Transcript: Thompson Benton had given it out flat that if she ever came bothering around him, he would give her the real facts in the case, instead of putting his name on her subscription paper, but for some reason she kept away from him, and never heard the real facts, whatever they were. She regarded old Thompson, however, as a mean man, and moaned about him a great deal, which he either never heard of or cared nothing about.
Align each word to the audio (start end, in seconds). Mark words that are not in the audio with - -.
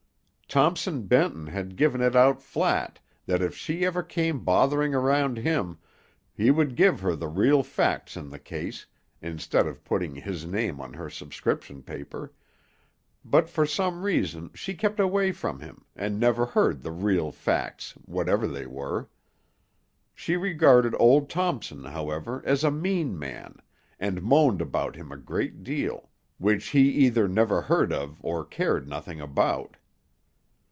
Thompson 0.53 1.03
Benton 1.03 1.47
had 1.47 1.77
given 1.77 2.01
it 2.01 2.13
out 2.13 2.41
flat 2.41 2.99
that 3.25 3.41
if 3.41 3.55
she 3.55 3.85
ever 3.85 4.03
came 4.03 4.43
bothering 4.43 4.93
around 4.93 5.37
him, 5.37 5.77
he 6.33 6.51
would 6.51 6.75
give 6.75 6.99
her 6.99 7.15
the 7.15 7.29
real 7.29 7.63
facts 7.63 8.17
in 8.17 8.29
the 8.29 8.37
case, 8.37 8.85
instead 9.21 9.65
of 9.65 9.85
putting 9.85 10.13
his 10.13 10.45
name 10.45 10.81
on 10.81 10.91
her 10.91 11.09
subscription 11.09 11.81
paper, 11.81 12.33
but 13.23 13.47
for 13.47 13.65
some 13.65 14.03
reason 14.03 14.51
she 14.53 14.73
kept 14.73 14.99
away 14.99 15.31
from 15.31 15.61
him, 15.61 15.85
and 15.95 16.19
never 16.19 16.45
heard 16.47 16.81
the 16.81 16.91
real 16.91 17.31
facts, 17.31 17.93
whatever 18.03 18.45
they 18.45 18.65
were. 18.65 19.07
She 20.13 20.35
regarded 20.35 20.93
old 20.99 21.29
Thompson, 21.29 21.85
however, 21.85 22.43
as 22.45 22.65
a 22.65 22.71
mean 22.71 23.17
man, 23.17 23.55
and 24.01 24.21
moaned 24.21 24.59
about 24.61 24.97
him 24.97 25.13
a 25.13 25.17
great 25.17 25.63
deal, 25.63 26.09
which 26.39 26.67
he 26.71 26.89
either 26.91 27.29
never 27.29 27.61
heard 27.61 27.93
of 27.93 28.17
or 28.21 28.43
cared 28.43 28.85
nothing 28.85 29.21
about. 29.21 29.77